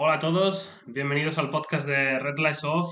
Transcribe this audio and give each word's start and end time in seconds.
Hola 0.00 0.14
a 0.14 0.18
todos, 0.20 0.72
bienvenidos 0.86 1.38
al 1.38 1.50
podcast 1.50 1.84
de 1.84 2.20
Red 2.20 2.38
Lights 2.38 2.62
Off. 2.62 2.88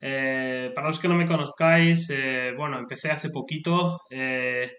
Eh, 0.00 0.70
para 0.74 0.88
los 0.88 0.98
que 0.98 1.08
no 1.08 1.14
me 1.14 1.26
conozcáis, 1.26 2.10
eh, 2.10 2.52
bueno, 2.54 2.78
empecé 2.78 3.10
hace 3.10 3.30
poquito 3.30 4.02
eh, 4.10 4.70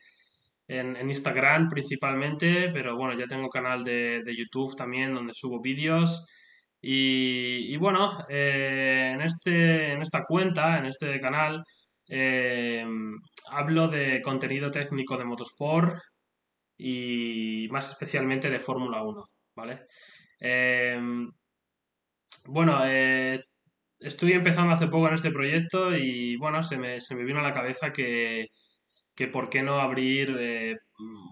en, 0.68 1.10
Instagram 1.10 1.68
principalmente, 1.68 2.70
pero 2.72 2.96
bueno, 2.96 3.18
ya 3.20 3.26
tengo 3.26 3.50
canal 3.50 3.84
de, 3.84 4.22
YouTube 4.38 4.76
también 4.76 5.16
donde 5.16 5.34
subo 5.34 5.60
vídeos. 5.60 6.28
Y, 6.80 7.76
bueno, 7.78 8.24
en 8.30 9.20
este, 9.22 9.94
en 9.94 10.02
esta 10.04 10.24
cuenta, 10.24 10.78
en 10.78 10.86
este 10.86 11.20
canal, 11.20 11.64
hablo 13.50 13.88
de 13.88 14.22
contenido 14.22 14.70
técnico 14.70 15.18
de 15.18 15.26
motosport 15.26 15.96
y 16.78 17.68
más 17.72 17.90
especialmente 17.90 18.52
de 18.52 18.60
Fórmula 18.60 19.02
Uno, 19.02 19.32
¿vale? 19.56 19.88
Eh, 20.42 21.00
bueno, 22.48 22.82
eh, 22.86 23.38
estoy 24.00 24.34
empezando 24.34 24.74
hace 24.74 24.88
poco 24.88 25.08
en 25.08 25.16
este 25.16 25.32
proyecto 25.32 25.96
y 25.96 26.36
bueno, 26.38 26.64
se 26.64 26.78
me, 26.78 27.02
se 27.02 27.16
me 27.16 27.24
vino 27.24 27.40
a 27.40 27.44
la 27.44 27.54
cabeza 27.54 27.94
que, 27.94 28.48
que 29.16 29.28
por 29.28 29.50
qué 29.50 29.64
no 29.64 29.80
abrir 29.82 30.36
eh, 30.40 30.78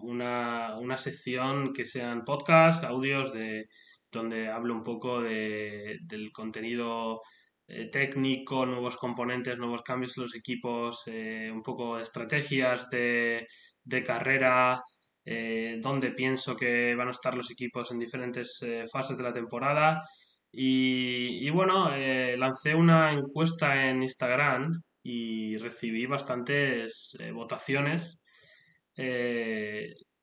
una, 0.04 0.78
una 0.80 0.98
sección 0.98 1.74
que 1.74 1.86
sean 1.86 2.26
podcasts, 2.26 2.86
audios 2.86 3.34
de 3.34 3.68
donde 4.12 4.50
hablo 4.50 4.74
un 4.76 4.84
poco 4.84 5.22
de, 5.22 6.00
del 6.04 6.32
contenido 6.32 7.22
eh, 7.68 7.90
técnico, 7.92 8.66
nuevos 8.66 8.98
componentes, 8.98 9.58
nuevos 9.58 9.84
cambios 9.84 10.18
en 10.18 10.24
los 10.24 10.36
equipos, 10.36 11.04
eh, 11.08 11.50
un 11.54 11.62
poco 11.64 11.98
de 11.98 12.04
estrategias 12.04 12.90
de, 12.90 13.48
de 13.84 14.04
carrera, 14.04 14.82
eh, 15.26 15.80
dónde 15.82 16.12
pienso 16.12 16.56
que 16.56 16.96
van 16.96 17.10
a 17.10 17.12
estar 17.12 17.36
los 17.36 17.52
equipos 17.52 17.92
en 17.92 18.00
diferentes 18.00 18.62
eh, 18.62 18.86
fases 18.92 19.18
de 19.18 19.24
la 19.24 19.34
temporada. 19.34 20.04
Y, 20.52 21.50
bueno, 21.52 21.94
eh, 21.94 22.36
lancé 22.38 22.74
una 22.74 23.14
encuesta 23.14 23.90
en 23.90 24.02
Instagram 24.02 24.82
y 25.04 25.58
recibí 25.58 26.06
bastantes 26.08 27.16
eh, 27.20 27.32
votaciones 27.32 28.20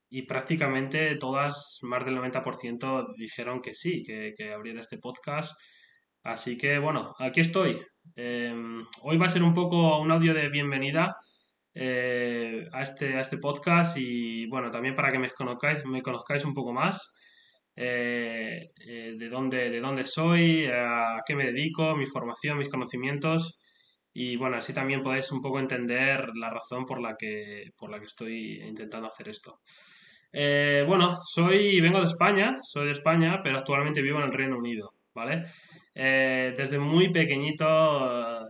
y 0.08 0.22
prácticamente 0.22 1.16
todas, 1.16 1.78
más 1.83 2.05
del 2.05 2.19
90% 2.19 3.14
dijeron 3.16 3.62
que 3.62 3.72
sí, 3.72 4.03
que, 4.03 4.34
que 4.36 4.53
abriera 4.53 4.83
este 4.83 4.98
podcast. 4.98 5.55
Así 6.27 6.58
que 6.58 6.78
bueno, 6.78 7.14
aquí 7.20 7.41
estoy. 7.41 7.81
Eh, 8.16 8.53
hoy 9.03 9.16
va 9.16 9.27
a 9.27 9.28
ser 9.28 9.42
un 9.44 9.55
poco 9.55 10.00
un 10.00 10.10
audio 10.10 10.34
de 10.34 10.48
bienvenida 10.48 11.16
eh, 11.78 12.66
a 12.72 12.82
este, 12.82 13.14
a 13.16 13.20
este 13.20 13.36
podcast 13.36 13.98
y 13.98 14.46
bueno, 14.46 14.70
también 14.70 14.94
para 14.96 15.12
que 15.12 15.19
me 15.19 15.28
conozcáis, 15.28 15.84
me 15.84 16.00
conozcáis 16.00 16.44
un 16.46 16.55
poco 16.55 16.72
más. 16.72 17.12
eh, 17.77 18.70
eh, 18.86 19.14
de 19.19 19.28
dónde, 19.28 19.69
de 19.69 19.80
dónde 19.80 20.06
soy, 20.06 20.66
a 20.66 21.20
qué 21.27 21.34
me 21.34 21.44
dedico, 21.52 21.94
mi 21.94 22.06
formación, 22.06 22.56
mis 22.56 22.70
conocimientos 22.70 23.58
y 24.14 24.36
bueno, 24.36 24.56
así 24.56 24.72
también 24.72 25.02
podéis 25.02 25.30
un 25.32 25.42
poco 25.42 25.60
entender 25.60 26.30
la 26.36 26.48
razón 26.48 26.86
por 26.86 27.02
la 27.02 27.16
que, 27.19 27.70
por 27.77 27.91
la 27.91 27.98
que 27.98 28.06
estoy 28.06 28.62
intentando 28.62 29.08
hacer 29.08 29.28
esto. 29.28 29.60
Bueno, 30.32 31.19
soy, 31.22 31.80
vengo 31.80 32.00
de 32.00 32.06
España, 32.06 32.56
soy 32.62 32.86
de 32.86 32.92
España, 32.92 33.41
pero 33.42 33.58
actualmente 33.58 34.00
vivo 34.02 34.19
en 34.19 34.24
el 34.27 34.32
Reino 34.32 34.56
Unido, 34.58 34.92
¿vale? 35.14 35.44
Desde 35.94 36.78
muy 36.78 37.10
pequeñito, 37.10 38.45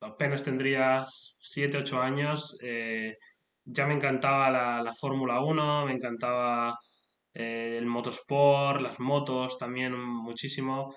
apenas 0.00 0.44
tendría 0.44 1.02
7 1.04 1.78
8 1.78 2.02
años, 2.02 2.56
eh, 2.62 3.16
ya 3.64 3.86
me 3.86 3.94
encantaba 3.94 4.50
la, 4.50 4.82
la 4.82 4.92
Fórmula 4.92 5.40
Uno 5.42 5.86
me 5.86 5.92
encantaba 5.92 6.76
eh, 7.34 7.76
el 7.78 7.86
motosport, 7.86 8.80
las 8.82 9.00
motos 9.00 9.58
también 9.58 9.94
muchísimo. 9.98 10.94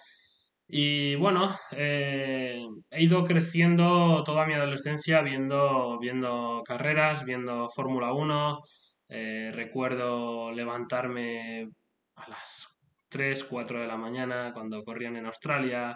Y 0.68 1.16
bueno, 1.16 1.56
eh, 1.72 2.66
he 2.90 3.04
ido 3.04 3.24
creciendo 3.26 4.24
toda 4.24 4.46
mi 4.48 4.54
adolescencia 4.54 5.22
viendo, 5.22 6.00
viendo 6.00 6.64
carreras, 6.66 7.26
viendo 7.26 7.70
Fórmula 7.70 8.14
Uno 8.14 8.62
Eh, 9.10 9.52
recuerdo 9.54 10.52
levantarme 10.52 11.68
a 12.16 12.28
las 12.30 12.80
3 13.10 13.44
4 13.44 13.80
de 13.82 13.88
la 13.88 13.98
mañana 13.98 14.52
cuando 14.54 14.84
corrían 14.84 15.18
en 15.18 15.26
Australia 15.28 15.96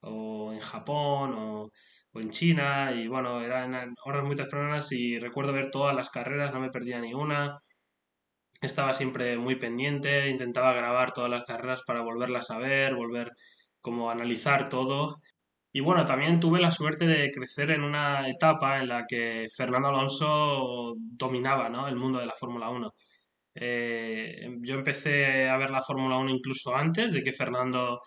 o 0.00 0.52
en 0.52 0.60
Japón 0.60 1.34
o, 1.36 1.70
o 2.12 2.20
en 2.20 2.30
China. 2.30 2.92
Y 2.92 3.08
bueno, 3.08 3.40
eran 3.42 3.94
horas 4.04 4.24
muy 4.24 4.36
tempranas 4.36 4.92
y 4.92 5.18
recuerdo 5.18 5.52
ver 5.52 5.70
todas 5.70 5.94
las 5.94 6.10
carreras, 6.10 6.52
no 6.52 6.60
me 6.60 6.70
perdía 6.70 7.00
ni 7.00 7.14
una. 7.14 7.58
Estaba 8.60 8.94
siempre 8.94 9.36
muy 9.38 9.56
pendiente, 9.56 10.28
intentaba 10.30 10.72
grabar 10.72 11.12
todas 11.12 11.30
las 11.30 11.44
carreras 11.44 11.82
para 11.86 12.02
volverlas 12.02 12.50
a 12.50 12.58
ver, 12.58 12.94
volver 12.94 13.32
como 13.80 14.08
a 14.10 14.12
analizar 14.12 14.68
todo. 14.68 15.20
Y 15.72 15.80
bueno, 15.80 16.04
también 16.04 16.38
tuve 16.40 16.60
la 16.60 16.70
suerte 16.70 17.06
de 17.06 17.30
crecer 17.32 17.70
en 17.70 17.82
una 17.82 18.28
etapa 18.28 18.78
en 18.80 18.88
la 18.88 19.04
que 19.08 19.46
Fernando 19.56 19.88
Alonso 19.88 20.94
dominaba, 20.98 21.68
¿no? 21.70 21.88
el 21.88 21.96
mundo 21.96 22.18
de 22.18 22.26
la 22.26 22.34
Fórmula 22.38 22.68
Uno. 22.70 22.94
Eh, 23.54 24.48
yo 24.62 24.74
empecé 24.76 25.48
a 25.48 25.56
ver 25.58 25.70
la 25.70 25.82
Fórmula 25.82 26.16
Uno 26.18 26.30
incluso 26.30 26.74
antes 26.76 27.12
de 27.12 27.22
que 27.22 27.32
Fernando 27.32 28.00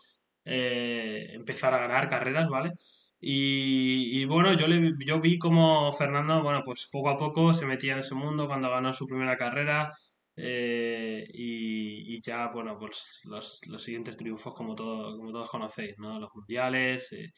eh, 0.45 1.27
empezara 1.33 1.77
a 1.77 1.81
ganar 1.87 2.09
carreras, 2.09 2.47
¿vale? 2.49 2.71
Y, 3.19 4.25
bueno, 4.25 4.53
yo, 4.55 4.67
le, 4.67 4.93
yo 5.05 5.19
vi 5.19 5.37
como 5.39 5.91
Fernando, 5.91 6.43
bueno, 6.43 6.61
pues 6.63 6.87
poco 6.91 7.09
a 7.09 7.17
poco 7.17 7.53
se 7.53 7.65
metía 7.65 7.93
en 7.93 7.99
ese 7.99 8.13
mundo 8.15 8.47
cuando 8.47 8.69
ganó 8.69 8.93
su 8.93 9.07
primera 9.07 9.37
carrera 9.37 9.91
eh, 10.35 11.25
y, 11.33 12.15
y 12.15 12.21
ya, 12.21 12.49
bueno, 12.53 12.77
pues 12.77 13.21
los, 13.25 13.61
los 13.67 13.81
siguientes 13.83 14.17
triunfos 14.17 14.53
como, 14.53 14.75
todo, 14.75 15.17
como 15.17 15.31
todos 15.31 15.49
conocéis, 15.49 15.97
¿no? 15.97 16.19
Los 16.19 16.29
mundiales, 16.35 17.11
eh, 17.13 17.33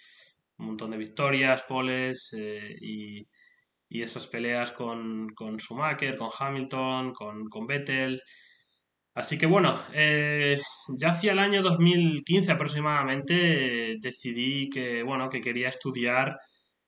un 0.57 0.67
montón 0.67 0.91
de 0.91 0.97
victorias, 0.97 1.63
poles 1.63 2.33
eh, 2.37 2.75
y, 2.81 3.27
y 3.89 4.01
esas 4.01 4.27
peleas 4.27 4.71
con, 4.71 5.29
con 5.35 5.59
Schumacher, 5.59 6.17
con 6.17 6.29
Hamilton, 6.37 7.13
con, 7.13 7.45
con 7.45 7.67
Vettel. 7.67 8.21
Así 9.17 9.39
que 9.39 9.47
bueno, 9.47 9.79
eh, 9.93 10.61
ya 10.89 11.09
hacia 11.09 11.31
el 11.31 11.39
año 11.39 11.63
2015 11.63 12.51
aproximadamente 12.51 13.93
eh, 13.93 13.97
decidí 13.99 14.69
que, 14.69 15.01
bueno, 15.01 15.27
que 15.27 15.41
quería 15.41 15.69
estudiar 15.69 16.39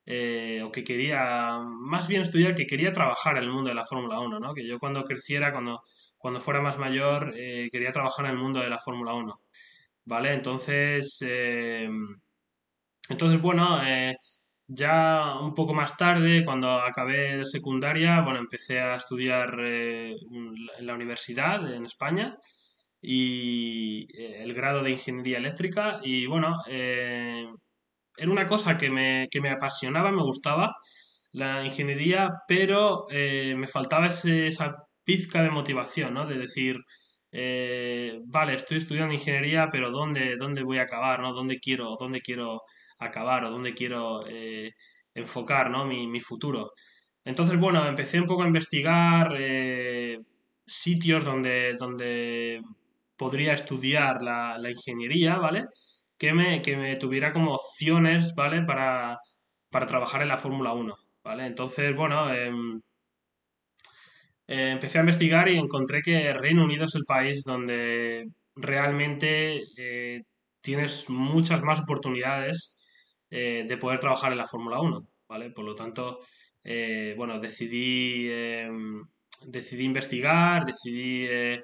eh, 0.06 0.62
o 0.64 0.72
que 0.72 0.84
quería, 0.84 1.58
más 1.60 2.08
bien 2.08 2.22
estudiar, 2.22 2.54
que 2.54 2.68
quería 2.68 2.94
trabajar 2.94 3.38
en 3.38 3.46
el 3.46 3.50
mundo 3.50 3.70
de 3.70 3.76
la 3.76 3.84
Fórmula 3.84 4.20
Uno, 4.20 4.40
¿no? 4.40 4.54
Que 4.54 4.68
yo 4.68 4.78
cuando 4.78 5.04
creciera, 5.06 5.52
cuando, 5.52 5.82
cuando 6.20 6.40
fuera 6.40 6.62
más 6.62 6.78
mayor, 6.78 7.34
quería 7.34 7.92
trabajar 7.92 8.26
en 8.26 8.34
el 8.34 8.38
mundo 8.38 8.60
de 8.60 8.70
la 8.70 8.78
Fórmula 8.78 9.14
Uno, 9.16 9.42
¿vale? 10.06 10.32
Entonces, 10.34 11.20
entonces 13.10 13.42
bueno, 13.42 13.82
ya 14.70 15.40
un 15.42 15.54
poco 15.56 15.74
más 15.74 15.98
tarde, 15.98 16.44
cuando 16.46 16.70
acabé 16.70 17.44
secundaria, 17.46 18.22
bueno, 18.22 18.40
empecé 18.40 18.80
a 18.80 18.96
estudiar 18.96 19.58
eh, 19.62 20.16
en 20.22 20.86
la 20.86 20.94
universidad 20.94 21.74
en 21.74 21.86
España 21.86 22.38
y 23.02 24.08
eh, 24.18 24.44
el 24.44 24.54
grado 24.54 24.84
de 24.84 24.92
ingeniería 24.92 25.40
eléctrica 25.40 26.00
y 26.04 26.28
bueno, 26.28 26.58
eh, 26.70 27.48
era 28.18 28.32
una 28.32 28.48
cosa 28.48 28.78
que 28.78 28.90
me, 28.92 29.28
que 29.32 29.42
me 29.42 29.50
apasionaba, 29.50 30.12
me 30.12 30.24
gustaba 30.24 30.76
la 31.32 31.64
ingeniería, 31.66 32.30
pero 32.48 33.08
me 33.10 33.68
faltaba 33.68 34.08
esa 34.08 34.76
pizca 35.04 35.42
de 35.44 35.52
motivación, 35.52 36.14
¿no? 36.16 36.26
De 36.26 36.38
decir, 36.38 36.78
vale, 38.26 38.56
estoy 38.56 38.78
estudiando 38.80 39.14
ingeniería, 39.14 39.70
pero 39.72 39.92
¿dónde, 39.92 40.36
dónde 40.38 40.64
voy 40.64 40.80
a 40.80 40.84
acabar, 40.84 41.22
¿no? 41.22 41.34
¿Dónde 41.34 41.60
quiero, 41.60 41.96
dónde 42.00 42.22
quiero 42.22 42.62
acabar 43.00 43.44
o 43.46 43.52
dónde 43.52 43.74
quiero 43.74 44.26
eh, 44.28 44.72
enfocar, 45.14 45.70
¿no? 45.72 45.86
Mi, 45.86 46.08
mi 46.08 46.20
futuro. 46.20 46.72
Entonces, 47.26 47.60
bueno, 47.60 47.86
empecé 47.88 48.20
un 48.20 48.26
poco 48.28 48.44
a 48.44 48.48
investigar 48.48 49.36
eh, 49.40 50.20
sitios 50.66 51.24
donde, 51.26 51.76
donde 51.80 52.62
podría 53.18 53.54
estudiar 53.54 54.22
la, 54.22 54.58
la 54.58 54.70
ingeniería, 54.72 55.38
¿vale? 55.38 55.66
Que 56.18 56.34
me, 56.34 56.62
que 56.62 56.78
me 56.78 56.96
tuviera 56.98 57.32
como 57.34 57.54
opciones, 57.56 58.36
¿vale? 58.36 58.62
Para, 58.64 59.18
para 59.70 59.86
trabajar 59.88 60.22
en 60.22 60.30
la 60.30 60.38
Fórmula 60.38 60.74
Uno 60.74 60.96
¿vale? 61.24 61.46
Entonces, 61.46 61.96
bueno, 61.96 62.34
em, 62.34 62.82
eh, 64.48 64.72
empecé 64.72 64.98
a 64.98 65.02
investigar 65.02 65.48
y 65.50 65.58
encontré 65.58 66.02
que 66.02 66.34
Reino 66.34 66.64
Unido 66.64 66.86
es 66.86 66.96
el 66.96 67.06
país 67.06 67.44
donde 67.44 68.26
realmente 68.56 69.64
tienes 70.62 71.10
muchas 71.10 71.62
más 71.64 71.80
oportunidades 71.82 72.74
eh, 73.30 73.66
de 73.68 73.78
poder 73.78 74.00
trabajar 74.00 74.32
en 74.32 74.38
la 74.40 74.48
Fórmula 74.48 74.82
Uno 74.82 75.08
¿vale? 75.28 75.52
Por 75.52 75.66
lo 75.66 75.76
tanto, 75.76 76.20
eh, 76.64 77.14
bueno, 77.18 77.40
decidí, 77.40 78.28
em, 78.32 79.04
decidí 79.48 79.84
investigar, 79.86 80.66
decidí 80.66 81.26
eh, 81.30 81.62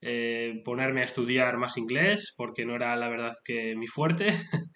eh, 0.00 0.62
ponerme 0.64 1.00
a 1.02 1.04
estudiar 1.04 1.56
más 1.58 1.76
inglés 1.76 2.32
porque 2.36 2.64
no 2.64 2.74
era 2.76 2.94
la 2.96 3.08
verdad 3.08 3.32
que 3.44 3.74
mi 3.76 3.86
fuerte. 3.86 4.26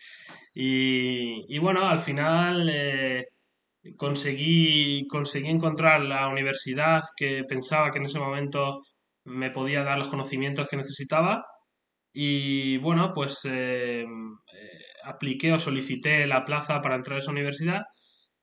Y, 0.55 1.45
y 1.49 1.59
bueno, 1.59 1.87
al 1.89 1.99
final 1.99 2.69
eh, 2.71 3.25
conseguí, 3.97 5.07
conseguí 5.09 5.49
encontrar 5.49 6.03
la 6.03 6.29
universidad 6.29 7.03
que 7.17 7.45
pensaba 7.49 7.91
que 7.91 7.99
en 7.99 8.05
ese 8.07 8.19
momento 8.19 8.83
me 9.25 9.51
podía 9.51 9.83
dar 9.85 9.99
los 9.99 10.09
conocimientos 10.09 10.69
que 10.69 10.77
necesitaba 10.77 11.45
Y 12.13 12.79
bueno, 12.79 13.13
pues 13.15 13.41
eh, 13.47 14.05
apliqué 15.05 15.53
o 15.53 15.59
solicité 15.59 16.27
la 16.27 16.45
plaza 16.45 16.81
para 16.81 16.97
entrar 16.97 17.17
a 17.17 17.21
esa 17.21 17.31
universidad. 17.31 17.83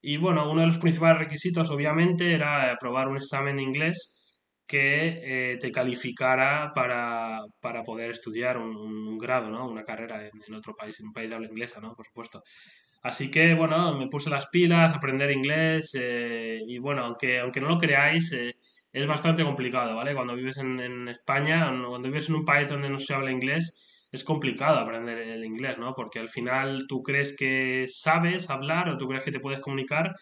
Y 0.01 0.17
bueno, 0.17 0.49
uno 0.51 0.61
de 0.61 0.67
los 0.67 0.77
principales 0.77 1.19
requisitos, 1.19 1.69
obviamente, 1.71 2.33
era 2.33 2.71
aprobar 2.71 3.07
un 3.09 3.17
examen 3.17 3.57
de 3.57 3.63
inglés 3.63 4.13
que 4.69 5.57
te 5.59 5.71
calificara 5.71 6.71
para, 6.75 7.41
poder 7.85 8.11
estudiar 8.11 8.57
un, 8.57 9.17
grado, 9.17 9.49
¿no? 9.49 9.67
Una 9.67 9.83
carrera 9.83 10.27
en, 10.27 10.53
otro 10.53 10.75
país, 10.75 10.99
en 10.99 11.07
un 11.07 11.13
país 11.13 11.29
de 11.29 11.35
habla 11.35 11.47
inglesa, 11.49 11.79
¿no? 11.81 11.95
Por 11.95 12.05
supuesto. 12.05 12.43
Así 13.01 13.31
que, 13.31 13.53
bueno, 13.53 13.97
me 13.97 14.07
puse 14.07 14.29
las 14.29 14.47
pilas, 14.47 14.93
aprender 14.93 15.31
inglés 15.31 15.91
eh, 15.99 16.59
y, 16.67 16.79
bueno, 16.79 17.05
aunque, 17.05 17.39
aunque 17.39 17.61
no 17.61 17.69
lo 17.69 17.77
creáis, 17.77 18.31
eh, 18.33 18.55
es 18.91 19.07
bastante 19.07 19.43
complicado, 19.43 19.95
¿vale? 19.95 20.13
Cuando 20.13 20.35
vives 20.35 20.57
en, 20.57 20.79
en, 20.79 21.07
España, 21.07 21.71
cuando 21.87 22.09
vives 22.09 22.29
en 22.29 22.35
un 22.35 22.45
país 22.45 22.69
donde 22.69 22.89
no 22.89 22.99
se 22.99 23.13
habla 23.13 23.31
inglés, 23.31 23.73
es 24.11 24.23
complicado 24.23 24.79
aprender 24.79 25.17
el 25.19 25.45
inglés, 25.45 25.77
¿no? 25.77 25.93
Porque 25.95 26.19
al 26.19 26.29
final 26.29 26.85
tú 26.87 27.01
crees 27.01 27.35
que 27.37 27.85
sabes 27.87 28.49
hablar 28.49 28.89
o 28.89 28.97
tú 28.97 29.07
crees 29.07 29.23
que 29.23 29.31
te 29.31 29.39
puedes 29.39 29.61
comunicar, 29.61 30.13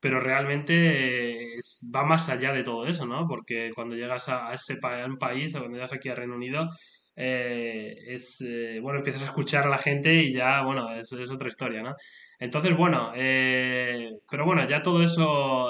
pero 0.00 0.20
realmente 0.20 1.54
eh, 1.56 1.60
va 1.94 2.04
más 2.04 2.28
allá 2.28 2.52
de 2.52 2.64
todo 2.64 2.86
eso, 2.86 3.06
¿no? 3.06 3.26
Porque 3.28 3.70
cuando 3.74 3.96
llegas 3.96 4.28
a, 4.28 4.52
ese 4.52 4.78
un 5.06 5.18
país, 5.18 5.54
o 5.54 5.58
cuando 5.60 5.76
llegas 5.76 5.92
aquí 5.92 6.08
a 6.08 6.14
Reino 6.14 6.34
Unido, 6.34 6.68
eh, 7.16 7.94
es, 8.08 8.42
eh, 8.42 8.78
bueno, 8.82 8.98
empiezas 8.98 9.22
a 9.22 9.26
escuchar 9.26 9.66
a 9.66 9.70
la 9.70 9.78
gente 9.78 10.14
y 10.14 10.34
ya, 10.34 10.62
bueno, 10.62 10.94
es, 10.94 11.10
es 11.12 11.30
otra 11.30 11.48
historia, 11.48 11.82
¿no? 11.82 11.94
Entonces, 12.38 12.76
bueno, 12.76 13.12
eh, 13.16 14.10
pero 14.30 14.44
bueno, 14.44 14.66
ya 14.68 14.82
todo 14.82 15.02
eso 15.02 15.68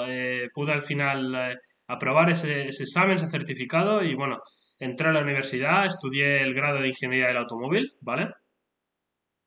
pude 0.53 0.73
al 0.73 0.81
final 0.81 1.57
aprobar 1.87 2.29
ese, 2.29 2.67
ese, 2.67 2.83
examen, 2.83 3.15
ese 3.15 3.27
certificado 3.27 4.03
y 4.03 4.13
bueno, 4.15 4.39
entré 4.79 5.09
a 5.09 5.13
la 5.13 5.21
universidad, 5.21 5.85
estudié 5.85 6.41
el 6.41 6.53
grado 6.53 6.81
de 6.81 6.89
Ingeniería 6.89 7.27
del 7.27 7.37
Automóvil, 7.37 7.93
¿vale? 8.01 8.29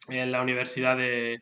En 0.09 0.32
la 0.32 0.43
Universidad 0.43 0.97
de, 0.97 1.38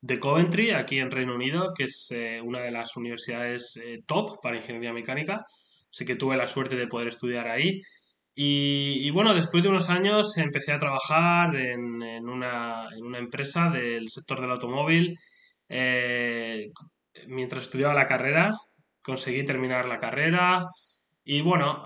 de 0.00 0.18
Coventry, 0.18 0.70
aquí 0.70 0.98
en 0.98 1.10
Reino 1.10 1.34
Unido, 1.34 1.72
que 1.76 1.84
es 1.84 2.14
una 2.42 2.60
de 2.60 2.70
las 2.70 2.96
universidades 2.96 3.80
top 4.06 4.40
para 4.42 4.56
Ingeniería 4.56 4.92
Mecánica. 4.92 5.44
Así 5.90 6.04
que 6.04 6.16
tuve 6.16 6.36
la 6.36 6.46
suerte 6.46 6.76
de 6.76 6.86
poder 6.86 7.08
estudiar 7.08 7.48
ahí. 7.48 7.80
Y, 8.38 9.10
bueno, 9.12 9.34
después 9.34 9.62
de 9.62 9.70
unos 9.70 9.88
años 9.88 10.36
empecé 10.36 10.72
a 10.72 10.78
trabajar 10.78 11.56
en, 11.56 12.02
en, 12.02 12.28
una, 12.28 12.86
en 12.94 13.02
una, 13.02 13.18
empresa 13.18 13.70
del 13.70 14.10
sector 14.10 14.42
del 14.42 14.50
automóvil. 14.50 15.18
Eh, 15.70 16.70
mientras 17.28 17.64
estudiaba 17.64 17.94
la 17.94 18.06
carrera, 18.06 18.52
conseguí 19.02 19.42
terminar 19.42 19.86
la 19.86 19.98
carrera. 19.98 20.66
Y 21.24 21.40
bueno, 21.40 21.84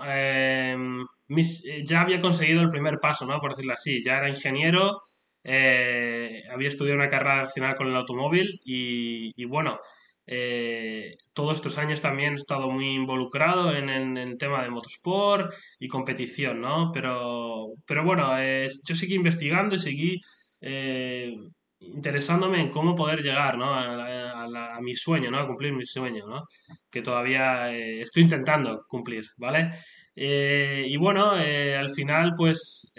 eh, 1.65 1.83
ya 1.83 2.01
había 2.01 2.19
conseguido 2.19 2.61
el 2.61 2.69
primer 2.69 2.99
paso, 2.99 3.25
¿no? 3.25 3.39
Por 3.39 3.51
decirlo 3.51 3.73
así. 3.73 4.03
Ya 4.03 4.17
era 4.17 4.29
ingeniero, 4.29 5.01
eh, 5.43 6.43
había 6.51 6.69
estudiado 6.69 6.99
una 6.99 7.09
carrera 7.09 7.37
relacionada 7.37 7.75
con 7.75 7.87
el 7.87 7.95
automóvil 7.95 8.59
y, 8.65 9.45
bueno, 9.45 9.79
eh, 10.27 11.15
todos 11.33 11.57
estos 11.57 11.77
años 11.77 12.01
también 12.01 12.33
he 12.33 12.35
estado 12.35 12.69
muy 12.69 12.91
involucrado 12.91 13.75
en, 13.75 13.89
el 14.17 14.37
tema 14.37 14.63
de 14.63 14.69
motorsport 14.69 15.53
y 15.79 15.87
competición, 15.87 16.61
¿no? 16.61 16.91
Pero, 16.93 17.69
pero 17.85 18.03
bueno, 18.05 18.37
yo 18.85 18.95
seguí 18.95 19.15
investigando 19.15 19.75
y 19.75 19.79
seguí 19.79 20.21
eh, 20.61 21.35
interesándome 21.81 22.61
en 22.61 22.69
cómo 22.69 22.95
poder 22.95 23.21
llegar, 23.21 23.57
¿no? 23.57 23.73
A, 23.73 24.79
mi 24.81 24.95
sueño, 24.95 25.29
¿no? 25.29 25.39
A 25.39 25.47
cumplir 25.47 25.73
mi 25.73 25.85
sueño, 25.85 26.25
¿no? 26.27 26.45
Que 26.89 27.01
todavía 27.01 27.71
eh, 27.71 28.01
estoy 28.01 28.23
intentando 28.23 28.83
cumplir, 28.87 29.25
¿vale? 29.37 29.71
y 30.15 30.97
bueno, 30.97 31.31
al 31.31 31.89
final, 31.91 32.33
pues 32.35 32.93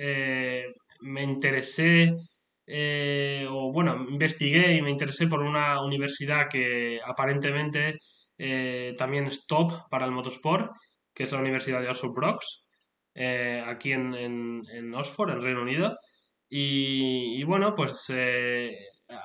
me 1.00 1.22
interesé 1.22 2.14
eh, 2.66 3.46
o 3.50 3.72
bueno, 3.72 4.06
investigué 4.08 4.74
y 4.74 4.82
me 4.82 4.90
interesé 4.90 5.26
por 5.26 5.40
una 5.42 5.82
universidad 5.82 6.48
que 6.48 7.00
aparentemente 7.04 7.98
eh, 8.38 8.94
también 8.96 9.26
es 9.26 9.46
top 9.46 9.88
para 9.90 10.06
el 10.06 10.12
motorsport, 10.12 10.70
que 11.12 11.24
es 11.24 11.32
la 11.32 11.40
Universidad 11.40 11.80
de 11.80 11.88
Oxford 11.88 12.38
eh, 13.14 13.62
aquí 13.66 13.92
en, 13.92 14.14
en, 14.14 14.94
Oxford, 14.94 15.30
en 15.30 15.42
Reino 15.42 15.62
Unido. 15.62 15.98
Y, 16.54 17.42
bueno, 17.44 17.72
pues 17.74 18.12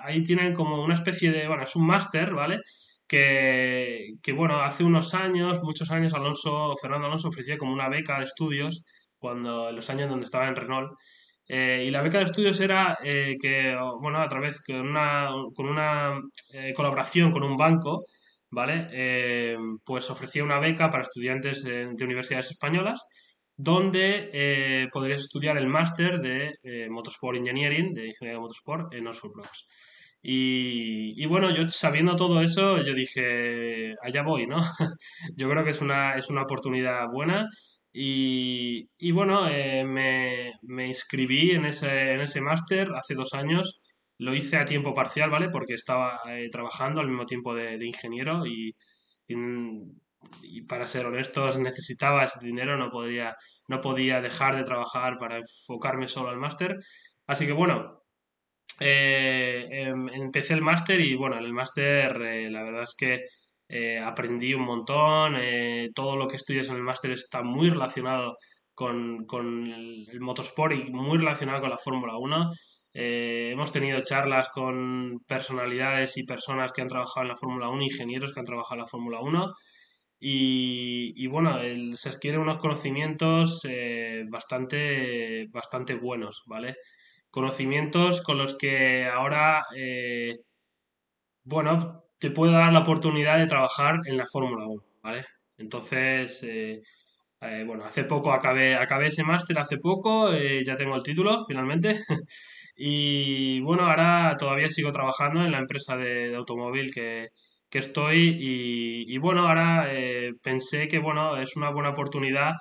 ahí 0.03 0.23
tienen 0.23 0.53
como 0.53 0.81
una 0.83 0.93
especie 0.93 1.31
de, 1.31 1.47
bueno, 1.47 1.63
es 1.63 1.75
un 1.75 1.85
máster, 1.85 2.33
¿vale? 2.33 2.59
Que, 3.07 4.13
que, 4.23 4.31
bueno, 4.33 4.61
hace 4.61 4.83
unos 4.83 5.13
años, 5.13 5.61
muchos 5.63 5.91
años, 5.91 6.13
Alonso, 6.13 6.73
Fernando 6.81 7.07
Alonso 7.07 7.29
ofrecía 7.29 7.57
como 7.57 7.73
una 7.73 7.89
beca 7.89 8.17
de 8.19 8.25
estudios 8.25 8.83
cuando 9.17 9.69
en 9.69 9.75
los 9.75 9.89
años 9.89 10.09
donde 10.09 10.25
estaba 10.25 10.47
en 10.47 10.55
Renault 10.55 10.91
eh, 11.47 11.85
y 11.87 11.91
la 11.91 12.01
beca 12.01 12.17
de 12.17 12.25
estudios 12.25 12.59
era 12.59 12.97
eh, 13.03 13.35
que, 13.41 13.75
bueno, 14.01 14.19
a 14.19 14.27
través 14.27 14.61
con 14.61 14.81
una, 14.81 15.29
con 15.55 15.67
una 15.67 16.19
eh, 16.53 16.73
colaboración 16.73 17.31
con 17.31 17.43
un 17.43 17.55
banco, 17.55 18.05
¿vale? 18.49 19.55
pues 19.85 20.09
ofrecía 20.09 20.43
una 20.43 20.59
beca 20.59 20.89
para 20.89 21.03
estudiantes 21.03 21.63
de, 21.63 21.85
universidades 22.01 22.51
españolas, 22.51 23.03
donde 23.57 24.87
podrías 24.91 25.21
estudiar 25.21 25.57
el 25.57 25.67
máster 25.67 26.19
de 26.21 26.87
Motorsport 26.89 27.37
Engineering, 27.37 27.93
de 27.93 28.07
Ingeniería 28.07 28.37
de 28.37 28.41
Motorsport, 28.41 28.93
en 28.93 29.07
Oxford 29.07 29.33
Blocks. 29.33 29.67
Y, 30.21 31.13
y, 31.21 31.25
bueno, 31.25 31.53
yo 31.55 31.69
sabiendo 31.69 32.15
todo 32.15 32.41
eso, 32.41 32.81
yo 32.81 32.93
dije, 32.93 33.95
allá 34.03 34.23
voy, 34.23 34.47
¿no? 34.47 34.57
yo 35.35 35.49
creo 35.49 35.63
que 35.63 35.69
es 35.71 35.81
una, 35.81 36.15
es 36.15 36.29
una 36.29 36.43
oportunidad 36.43 37.07
buena 37.11 37.49
y, 37.99 39.11
bueno, 39.11 39.47
eh, 39.49 39.83
me, 39.83 40.87
inscribí 40.87 41.51
en 41.51 41.65
ese, 41.65 42.13
en 42.13 42.21
ese 42.21 42.41
máster 42.41 42.91
hace 42.95 43.15
dos 43.15 43.33
años. 43.33 43.81
Lo 44.19 44.35
hice 44.35 44.57
a 44.57 44.65
tiempo 44.65 44.93
parcial, 44.93 45.31
¿vale? 45.31 45.49
Porque 45.49 45.73
estaba 45.73 46.19
eh, 46.27 46.49
trabajando 46.51 47.01
al 47.01 47.07
mismo 47.07 47.25
tiempo 47.25 47.55
de, 47.55 47.83
ingeniero 47.85 48.45
y, 48.45 48.75
y, 49.27 49.35
para 50.67 50.87
ser 50.87 51.05
honestos 51.05 51.57
necesitaba 51.57 52.23
ese 52.23 52.45
dinero, 52.45 52.77
no 52.77 52.89
podía, 52.89 53.35
no 53.67 53.81
podía 53.81 54.21
dejar 54.21 54.55
de 54.55 54.63
trabajar 54.63 55.17
para 55.19 55.37
enfocarme 55.37 56.07
solo 56.07 56.29
al 56.29 56.37
máster. 56.37 56.77
Así 57.27 57.45
que 57.45 57.53
bueno, 57.53 58.03
eh, 58.79 59.67
em, 59.71 60.09
empecé 60.09 60.53
el 60.53 60.61
máster 60.61 60.99
y 61.01 61.15
bueno, 61.15 61.37
en 61.37 61.43
el 61.45 61.53
máster 61.53 62.17
la 62.51 62.63
verdad 62.63 62.83
es 62.83 62.95
que 62.97 63.25
eh, 63.69 63.99
aprendí 63.99 64.53
un 64.53 64.63
montón, 64.63 65.35
eh, 65.37 65.89
todo 65.93 66.15
lo 66.15 66.27
que 66.27 66.37
estudias 66.37 66.69
en 66.69 66.77
el 66.77 66.83
máster 66.83 67.11
está 67.11 67.43
muy 67.43 67.69
relacionado 67.69 68.37
con, 68.73 69.25
el, 69.73 70.19
motorsport 70.21 70.73
y 70.73 70.91
muy 70.91 71.17
relacionado 71.17 71.61
con 71.61 71.71
la 71.71 71.77
Fórmula 71.77 72.17
1. 72.17 72.51
Eh, 72.93 73.49
hemos 73.51 73.71
tenido 73.71 73.99
charlas 74.01 74.49
con 74.49 75.19
personalidades 75.27 76.17
y 76.17 76.23
personas 76.25 76.71
que 76.71 76.81
han 76.81 76.87
trabajado 76.87 77.23
en 77.23 77.29
la 77.29 77.35
Fórmula 77.35 77.69
1, 77.69 77.83
ingenieros 77.83 78.33
que 78.33 78.39
han 78.39 78.45
trabajado 78.45 78.75
en 78.75 78.81
la 78.81 78.87
Fórmula 78.87 79.19
1. 79.21 79.53
Y, 80.19 81.27
bueno, 81.27 81.59
se 81.93 82.09
adquieren 82.09 82.41
unos 82.41 82.57
conocimientos 82.57 83.61
bastante, 84.29 85.47
bastante 85.51 85.95
buenos, 85.95 86.43
¿vale? 86.47 86.77
Conocimientos 87.29 88.21
con 88.21 88.37
los 88.37 88.57
que 88.57 89.05
ahora, 89.05 89.63
bueno, 91.43 92.03
te 92.19 92.31
puede 92.31 92.53
dar 92.53 92.73
la 92.73 92.79
oportunidad 92.79 93.37
de 93.37 93.47
trabajar 93.47 93.99
en 94.05 94.17
la 94.17 94.25
Fórmula 94.25 94.65
1, 94.67 94.83
¿vale? 95.03 95.25
Entonces, 95.57 96.43
eh, 96.43 96.81
eh, 97.41 97.63
bueno, 97.65 97.85
hace 97.85 98.03
poco 98.05 98.31
acabé, 98.33 98.75
acabé 98.75 99.07
ese 99.07 99.23
máster, 99.23 99.59
hace 99.59 99.77
poco, 99.77 100.33
eh, 100.33 100.63
ya 100.65 100.75
tengo 100.75 100.95
el 100.95 101.03
título 101.03 101.45
finalmente. 101.47 102.03
y 102.77 103.59
bueno, 103.61 103.83
ahora 103.85 104.35
todavía 104.39 104.69
sigo 104.69 104.91
trabajando 104.91 105.43
en 105.43 105.51
la 105.51 105.59
empresa 105.59 105.97
de, 105.97 106.35
automóvil 106.35 106.93
que, 106.93 107.29
estoy 107.71 108.35
y, 108.39 109.17
bueno, 109.19 109.47
ahora 109.47 109.87
pensé 110.41 110.87
que 110.87 110.99
bueno, 110.99 111.37
es 111.37 111.55
una 111.55 111.69
buena 111.69 111.89
oportunidad 111.89 112.53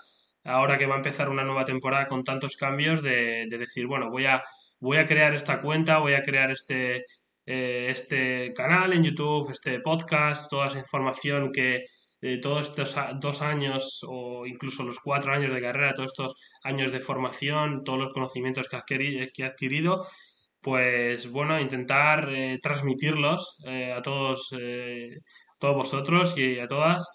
ahora 0.44 0.78
que 0.78 0.86
va 0.86 0.94
a 0.94 0.98
empezar 0.98 1.28
una 1.28 1.44
nueva 1.44 1.64
temporada 1.64 2.06
con 2.06 2.24
tantos 2.24 2.56
cambios 2.56 3.02
de, 3.02 3.46
de 3.48 3.58
decir, 3.58 3.86
bueno, 3.86 4.10
voy 4.10 4.26
a, 4.26 4.42
voy 4.80 4.98
a 4.98 5.06
crear 5.06 5.34
esta 5.34 5.60
cuenta, 5.60 5.98
voy 5.98 6.14
a 6.14 6.22
crear 6.22 6.50
este, 6.50 7.04
eh, 7.46 7.86
este 7.90 8.52
canal 8.54 8.92
en 8.92 9.04
YouTube, 9.04 9.50
este 9.50 9.80
podcast, 9.80 10.50
toda 10.50 10.66
esa 10.66 10.78
información 10.78 11.52
que 11.52 11.84
eh, 12.20 12.40
todos 12.40 12.70
estos 12.70 12.96
dos 13.20 13.42
años 13.42 14.00
o 14.08 14.46
incluso 14.46 14.82
los 14.82 14.98
cuatro 15.00 15.32
años 15.32 15.52
de 15.52 15.60
carrera, 15.60 15.94
todos 15.94 16.10
estos 16.12 16.34
años 16.64 16.90
de 16.90 17.00
formación, 17.00 17.84
todos 17.84 17.98
los 18.00 18.12
conocimientos 18.12 18.68
que, 18.68 19.30
que 19.32 19.42
he 19.42 19.46
adquirido, 19.46 20.06
pues 20.66 21.30
bueno, 21.30 21.60
intentar 21.60 22.28
eh, 22.28 22.58
transmitirlos 22.60 23.56
a 23.96 24.02
todos, 24.02 24.50
todos 25.60 25.76
vosotros 25.76 26.36
y 26.36 26.58
a 26.58 26.66
todas. 26.66 27.06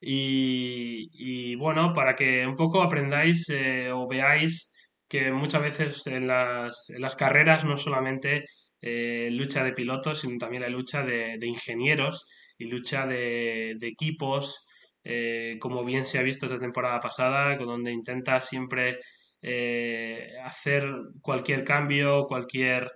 Y, 0.00 1.54
bueno, 1.56 1.94
para 1.94 2.14
que 2.14 2.46
un 2.46 2.54
poco 2.54 2.82
aprendáis 2.82 3.50
o 3.94 4.06
veáis 4.08 4.74
que 5.08 5.32
muchas 5.32 5.62
veces 5.62 6.06
en 6.06 6.26
las, 6.26 7.16
carreras 7.16 7.64
no 7.64 7.76
solamente 7.76 8.44
eh, 8.80 9.30
lucha 9.32 9.64
de 9.64 9.72
pilotos, 9.72 10.20
sino 10.20 10.38
también 10.38 10.62
la 10.62 10.68
lucha 10.68 11.02
de, 11.02 11.38
ingenieros 11.42 12.26
y 12.58 12.66
lucha 12.66 13.06
de, 13.06 13.76
equipos, 13.80 14.66
eh, 15.04 15.56
como 15.60 15.84
bien 15.84 16.04
se 16.04 16.18
ha 16.18 16.22
visto 16.22 16.46
esta 16.46 16.58
temporada 16.58 17.00
pasada, 17.00 17.56
donde 17.56 17.92
intenta 17.92 18.40
siempre 18.40 18.98
eh, 19.42 20.32
hacer 20.44 20.84
cualquier 21.22 21.64
cambio, 21.64 22.26
cualquier, 22.26 22.90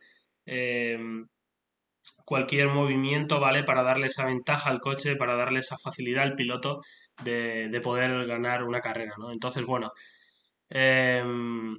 em, 0.47 1.27
cualquier 2.25 2.69
movimiento, 2.69 3.41
¿vale? 3.41 3.65
Para 3.65 3.83
darle 3.83 4.09
esa 4.09 4.27
ventaja 4.27 4.71
al 4.71 4.81
coche, 4.81 5.17
para 5.17 5.37
darle 5.37 5.61
esa 5.61 5.77
facilidad 5.79 6.25
al 6.25 6.35
piloto 6.35 6.81
de, 7.25 7.69
de 7.69 7.81
poder 7.81 8.27
ganar 8.27 8.65
una 8.65 8.81
carrera, 8.81 9.15
¿no? 9.19 9.33
Entonces, 9.33 9.65
bueno. 9.65 9.93
Em, 10.71 11.77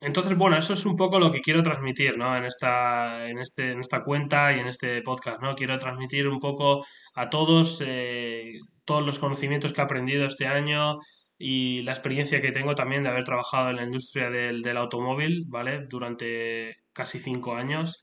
entonces, 0.00 0.36
bueno, 0.36 0.56
eso 0.56 0.74
es 0.74 0.84
un 0.86 0.96
poco 0.96 1.18
lo 1.18 1.30
que 1.32 1.40
quiero 1.40 1.62
transmitir, 1.62 2.18
¿no? 2.18 2.36
En 2.36 2.44
esta, 2.44 3.28
en 3.28 3.38
este, 3.38 3.72
en 3.72 3.80
esta 3.80 4.04
cuenta 4.04 4.54
y 4.54 4.60
en 4.60 4.68
este 4.68 5.00
podcast, 5.02 5.40
¿no? 5.40 5.54
Quiero 5.54 5.78
transmitir 5.78 6.28
un 6.28 6.38
poco 6.38 6.84
a 7.14 7.30
todos 7.30 7.82
eh, 7.86 8.52
todos 8.84 9.04
los 9.04 9.18
conocimientos 9.18 9.72
que 9.72 9.80
he 9.80 9.84
aprendido 9.84 10.26
este 10.26 10.46
año 10.46 10.98
y 11.38 11.82
la 11.82 11.92
experiencia 11.92 12.40
que 12.40 12.52
tengo 12.52 12.74
también 12.74 13.02
de 13.02 13.10
haber 13.10 13.24
trabajado 13.24 13.70
en 13.70 13.76
la 13.76 13.84
industria 13.84 14.30
del, 14.30 14.62
del 14.62 14.76
automóvil, 14.76 15.44
¿vale? 15.48 15.86
Durante 15.88 16.76
casi 16.92 17.18
cinco 17.18 17.54
años. 17.56 18.02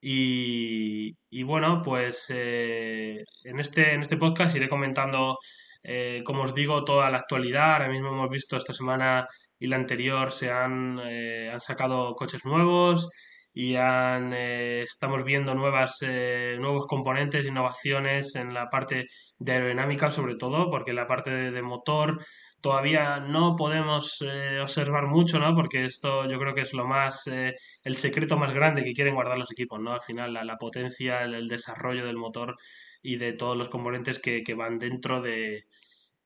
Y, 0.00 1.16
y 1.30 1.42
bueno, 1.44 1.80
pues 1.82 2.26
eh, 2.30 3.24
en 3.44 3.60
este, 3.60 3.94
en 3.94 4.02
este 4.02 4.16
podcast 4.18 4.54
iré 4.56 4.68
comentando, 4.68 5.38
eh, 5.82 6.22
como 6.24 6.42
os 6.42 6.54
digo, 6.54 6.84
toda 6.84 7.10
la 7.10 7.18
actualidad. 7.18 7.74
Ahora 7.74 7.88
mismo 7.88 8.08
hemos 8.08 8.28
visto 8.30 8.56
esta 8.56 8.72
semana 8.72 9.26
y 9.58 9.66
la 9.68 9.76
anterior 9.76 10.30
se 10.32 10.50
han, 10.50 11.00
eh, 11.06 11.50
han 11.52 11.60
sacado 11.60 12.14
coches 12.14 12.44
nuevos 12.44 13.08
y 13.54 13.76
han, 13.76 14.32
eh, 14.34 14.82
estamos 14.82 15.24
viendo 15.24 15.54
nuevas, 15.54 15.98
eh, 16.02 16.56
nuevos 16.60 16.86
componentes, 16.86 17.46
innovaciones 17.46 18.34
en 18.34 18.52
la 18.52 18.68
parte 18.68 19.06
de 19.38 19.52
aerodinámica 19.52 20.10
sobre 20.10 20.36
todo, 20.36 20.70
porque 20.70 20.92
la 20.92 21.06
parte 21.06 21.30
de, 21.30 21.62
motor 21.62 22.24
todavía 22.60 23.20
no 23.20 23.56
podemos 23.56 24.22
observar 24.60 25.06
mucho, 25.06 25.38
¿no? 25.38 25.54
Porque 25.54 25.84
esto 25.84 26.28
yo 26.28 26.38
creo 26.38 26.54
que 26.54 26.62
es 26.62 26.74
lo 26.74 26.86
más, 26.86 27.26
el 27.28 27.96
secreto 27.96 28.36
más 28.36 28.52
grande 28.52 28.82
que 28.84 28.92
quieren 28.92 29.14
guardar 29.14 29.38
los 29.38 29.52
equipos, 29.52 29.80
¿no? 29.80 29.92
Al 29.92 30.00
final 30.00 30.34
la, 30.34 30.44
la 30.44 30.56
potencia, 30.56 31.22
el, 31.22 31.48
desarrollo 31.48 32.04
del 32.04 32.16
motor 32.16 32.56
y 33.02 33.16
de 33.16 33.32
todos 33.34 33.56
los 33.56 33.68
componentes 33.68 34.18
que, 34.18 34.42
que 34.42 34.54
van 34.54 34.78
dentro 34.78 35.20
de, 35.20 35.66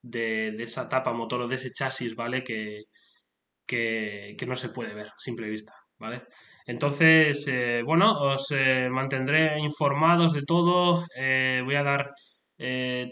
de, 0.03 0.53
de, 0.57 0.65
esa 0.65 0.89
tapa 0.89 1.13
motor 1.13 1.43
o 1.43 1.49
de 1.49 1.57
ese 1.57 1.73
chasis, 1.73 2.15
¿vale? 2.17 2.43
Que, 2.45 2.85
que, 3.69 4.47
no 4.47 4.57
se 4.57 4.71
puede 4.71 4.95
ver 4.95 5.09
a 5.09 5.15
simple 5.19 5.49
vista, 5.49 5.75
¿vale? 5.99 6.23
Entonces, 6.67 7.47
eh, 7.49 7.83
bueno, 7.85 8.13
os 8.21 8.51
eh, 8.51 8.89
mantendré 8.91 9.59
informados 9.59 10.33
de 10.35 10.43
todo, 10.43 11.05
eh, 11.17 11.63
voy 11.65 11.75
a 11.77 11.83
dar 11.83 12.13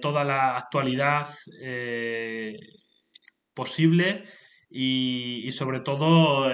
toda 0.02 0.25
la 0.25 0.57
actualidad 0.57 1.28
posible 3.55 4.25
y, 4.69 5.52
sobre 5.52 5.78
todo 5.81 6.52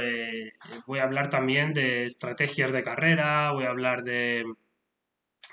voy 0.86 0.98
a 0.98 1.04
hablar 1.04 1.30
también 1.30 1.72
de 1.72 2.04
estrategias 2.04 2.70
de 2.70 2.82
carrera, 2.82 3.52
voy 3.52 3.64
a 3.64 3.70
hablar 3.70 4.02
de 4.04 4.44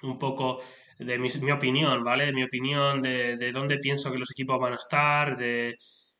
un 0.03 0.19
poco 0.19 0.61
de 0.97 1.17
mi, 1.17 1.29
opinión, 1.51 2.03
¿vale? 2.03 2.33
Mi 2.33 2.43
opinión 2.43 3.01
de, 3.01 3.37
de 3.37 3.51
dónde 3.53 3.77
pienso 3.77 4.11
que 4.11 4.19
los 4.19 4.31
equipos 4.31 4.59
van 4.59 4.73
a 4.73 4.77
estar, 4.77 5.37
de 5.37 5.77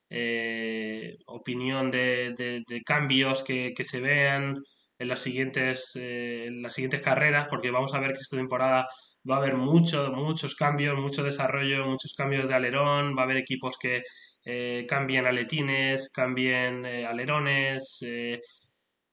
eh, 0.09 1.17
opinión 1.27 1.91
de, 1.91 2.63
cambios 2.85 3.43
que, 3.43 3.73
se 3.83 4.01
vean 4.01 4.55
en 4.97 5.07
las 5.07 5.19
siguientes, 5.21 5.91
eh, 5.95 6.45
en 6.47 6.61
las 6.61 6.73
siguientes 6.73 7.01
carreras, 7.01 7.47
porque 7.49 7.71
vamos 7.71 7.93
a 7.93 7.99
ver 7.99 8.13
que 8.13 8.21
esta 8.21 8.37
temporada 8.37 8.87
va 9.29 9.35
a 9.35 9.37
haber 9.39 9.55
mucho, 9.55 10.11
muchos 10.11 10.55
cambios, 10.55 10.99
mucho 10.99 11.23
desarrollo, 11.23 11.85
muchos 11.85 12.13
cambios 12.15 12.47
de 12.47 12.55
alerón, 12.55 13.15
va 13.17 13.21
a 13.21 13.25
haber 13.25 13.37
equipos 13.37 13.77
que 13.79 14.01
eh, 14.45 14.85
cambien 14.87 15.25
aletines, 15.27 16.11
cambien 16.11 16.85
alerones, 16.85 18.03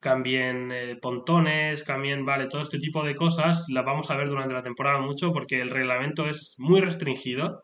cambien 0.00 0.98
pontones, 1.02 1.82
cambien, 1.84 2.24
vale, 2.24 2.48
todo 2.48 2.62
este 2.62 2.78
tipo 2.78 3.04
de 3.04 3.14
cosas 3.14 3.66
las 3.68 3.84
vamos 3.84 4.10
a 4.10 4.16
ver 4.16 4.28
durante 4.28 4.54
la 4.54 4.62
temporada 4.62 4.98
mucho 5.00 5.32
porque 5.32 5.60
el 5.60 5.70
reglamento 5.70 6.28
es 6.28 6.54
muy 6.58 6.80
restringido 6.80 7.60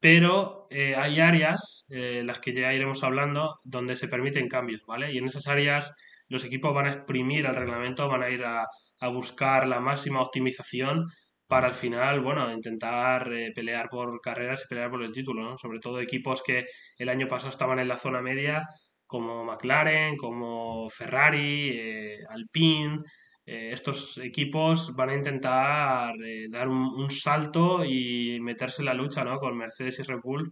pero 0.00 0.66
eh, 0.70 0.94
hay 0.96 1.20
áreas, 1.20 1.86
eh, 1.90 2.22
las 2.24 2.38
que 2.40 2.52
ya 2.52 2.72
iremos 2.72 3.02
hablando, 3.02 3.60
donde 3.64 3.96
se 3.96 4.08
permiten 4.08 4.48
cambios, 4.48 4.82
¿vale? 4.86 5.12
Y 5.12 5.18
en 5.18 5.26
esas 5.26 5.46
áreas 5.48 5.94
los 6.28 6.44
equipos 6.44 6.74
van 6.74 6.86
a 6.86 6.92
exprimir 6.92 7.46
el 7.46 7.54
reglamento, 7.54 8.08
van 8.08 8.22
a 8.22 8.30
ir 8.30 8.44
a, 8.44 8.66
buscar 9.12 9.68
la 9.68 9.78
máxima 9.80 10.22
optimización 10.22 11.04
para 11.46 11.68
al 11.68 11.74
final, 11.74 12.20
bueno, 12.20 12.50
intentar 12.52 13.32
eh, 13.32 13.52
pelear 13.54 13.88
por 13.88 14.20
carreras 14.20 14.64
y 14.64 14.68
pelear 14.68 14.90
por 14.90 15.02
el 15.02 15.12
título. 15.12 15.56
Sobre 15.58 15.78
todo 15.80 16.00
equipos 16.00 16.42
que 16.42 16.64
el 16.98 17.08
año 17.08 17.28
pasado 17.28 17.50
estaban 17.50 17.78
en 17.78 17.88
la 17.88 17.98
zona 17.98 18.20
media, 18.22 18.62
como 19.06 19.44
McLaren, 19.44 20.16
como 20.16 20.88
Ferrari, 20.88 22.18
Alpine, 22.28 23.00
eh, 23.46 23.70
estos 23.72 24.18
equipos 24.18 24.96
van 24.96 25.10
a 25.10 25.14
intentar 25.14 26.14
eh, 26.20 26.48
dar 26.50 26.68
un, 26.68 27.10
salto 27.12 27.84
y 27.84 28.40
meterse 28.40 28.82
en 28.82 28.86
la 28.86 28.94
lucha 28.94 29.22
¿no? 29.24 29.38
con 29.38 29.56
Mercedes 29.56 30.00
y 30.00 30.02
Red 30.02 30.18
Bull, 30.20 30.50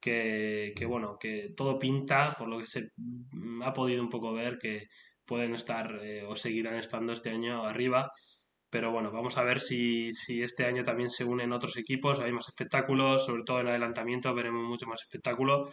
que, 0.00 0.74
bueno, 0.88 1.16
que 1.20 1.52
todo 1.56 1.78
pinta, 1.78 2.34
por 2.36 2.48
lo 2.48 2.58
que 2.58 2.66
se 2.66 2.88
ha 3.62 3.72
podido 3.72 4.02
un 4.02 4.08
poco 4.10 4.32
ver, 4.32 4.58
que 4.58 4.88
pueden 5.24 5.54
estar 5.54 6.00
eh, 6.02 6.24
o 6.26 6.34
seguirán 6.34 6.74
estando 6.74 7.12
este 7.12 7.30
año 7.30 7.64
arriba. 7.64 8.10
Pero 8.70 8.90
bueno, 8.90 9.12
vamos 9.12 9.38
a 9.38 9.44
ver 9.44 9.60
si, 9.60 10.12
si 10.12 10.42
este 10.42 10.64
año 10.64 10.82
también 10.82 11.10
se 11.10 11.24
unen 11.24 11.52
otros 11.52 11.76
equipos, 11.76 12.18
hay 12.18 12.32
más 12.32 12.48
espectáculos, 12.48 13.26
sobre 13.26 13.44
todo 13.44 13.60
en 13.60 13.68
adelantamiento 13.68 14.34
veremos 14.34 14.64
mucho 14.64 14.86
más 14.86 15.02
espectáculo 15.02 15.70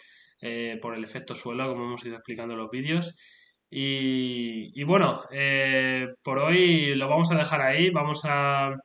por 0.82 0.96
el 0.96 1.04
efecto 1.04 1.36
suelo, 1.36 1.68
como 1.68 1.86
hemos 1.86 2.06
ido 2.06 2.16
explicando 2.16 2.54
en 2.54 2.60
los 2.60 2.70
vídeos. 2.70 3.16
Y, 3.72 4.84
bueno, 4.84 5.24
eh, 5.32 6.08
por 6.24 6.40
hoy 6.40 6.96
lo 6.96 7.08
vamos 7.08 7.32
a 7.32 7.36
dejar 7.36 7.62
ahí. 7.62 7.90
Vamos 7.92 8.22
a, 8.26 8.76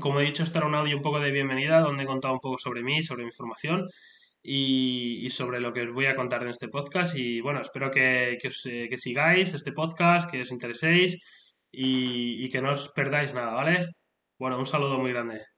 como 0.00 0.20
he 0.20 0.24
dicho, 0.24 0.42
estar 0.44 0.64
un 0.64 0.74
audio 0.74 0.96
un 0.96 1.02
poco 1.02 1.20
de 1.20 1.30
bienvenida 1.30 1.80
donde 1.80 2.04
he 2.04 2.06
contado 2.06 2.34
un 2.34 2.40
poco 2.40 2.58
sobre 2.58 2.82
mí, 2.82 3.02
sobre 3.02 3.24
mi 3.24 3.32
formación 3.32 3.88
y, 4.42 5.28
sobre 5.30 5.60
lo 5.60 5.72
que 5.72 5.82
os 5.82 5.92
voy 5.92 6.06
a 6.06 6.16
contar 6.16 6.42
en 6.42 6.50
este 6.50 6.68
podcast. 6.68 7.16
Y 7.16 7.40
bueno, 7.40 7.60
espero 7.60 7.90
que, 7.90 8.38
que, 8.40 8.48
os, 8.48 8.66
eh, 8.66 8.88
que 8.90 8.98
sigáis 8.98 9.54
este 9.54 9.72
podcast, 9.72 10.30
que 10.30 10.42
os 10.42 10.52
intereséis 10.52 11.22
y, 11.72 12.44
y 12.44 12.50
que 12.50 12.62
no 12.62 12.72
os 12.72 12.90
perdáis 12.94 13.34
nada, 13.34 13.52
¿vale? 13.52 13.86
Bueno, 14.38 14.58
un 14.58 14.66
saludo 14.66 14.98
muy 14.98 15.12
grande. 15.12 15.57